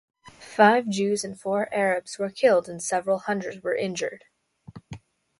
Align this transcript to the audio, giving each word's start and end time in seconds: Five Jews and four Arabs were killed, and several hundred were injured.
Five 0.39 0.89
Jews 0.89 1.23
and 1.23 1.39
four 1.39 1.71
Arabs 1.71 2.17
were 2.17 2.31
killed, 2.31 2.67
and 2.67 2.81
several 2.81 3.19
hundred 3.19 3.61
were 3.63 3.75
injured. 3.75 4.25